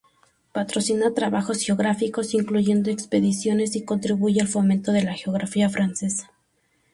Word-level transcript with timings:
Patrocina 0.51 1.13
trabajos 1.13 1.59
geográficos, 1.63 2.33
incluyendo 2.33 2.89
expediciones, 2.89 3.75
y 3.75 3.85
contribuye 3.85 4.41
al 4.41 4.47
fomento 4.47 4.91
de 4.93 5.03
la 5.03 5.13
geografía 5.13 5.69
francesa. 5.69 6.31